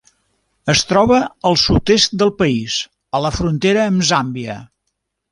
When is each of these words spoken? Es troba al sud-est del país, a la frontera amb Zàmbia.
Es 0.71 0.79
troba 0.91 1.17
al 1.49 1.57
sud-est 1.63 2.15
del 2.21 2.31
país, 2.39 2.77
a 3.19 3.21
la 3.25 3.31
frontera 3.35 3.83
amb 3.91 4.07
Zàmbia. 4.13 4.57